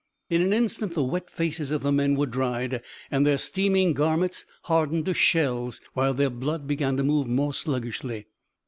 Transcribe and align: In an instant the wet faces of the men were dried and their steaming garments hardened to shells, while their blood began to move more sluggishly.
In 0.31 0.41
an 0.41 0.51
instant 0.51 0.95
the 0.95 1.03
wet 1.03 1.29
faces 1.29 1.69
of 1.69 1.83
the 1.83 1.91
men 1.91 2.15
were 2.15 2.25
dried 2.25 2.81
and 3.11 3.23
their 3.23 3.37
steaming 3.37 3.93
garments 3.93 4.47
hardened 4.63 5.05
to 5.05 5.13
shells, 5.13 5.79
while 5.93 6.15
their 6.15 6.31
blood 6.31 6.65
began 6.65 6.97
to 6.97 7.03
move 7.03 7.27
more 7.27 7.53
sluggishly. 7.53 8.25